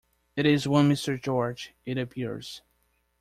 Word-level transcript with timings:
It 0.35 0.47
is 0.47 0.67
one 0.67 0.89
Mr. 0.91 1.21
George, 1.21 1.75
it 1.85 1.99
appears. 1.99 2.63